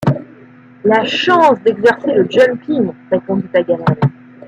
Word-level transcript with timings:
La 0.83 1.05
chance 1.05 1.61
d’exercer 1.63 2.11
le 2.15 2.25
«jumping,» 2.31 2.91
répondit 3.11 3.47
Paganel. 3.49 3.99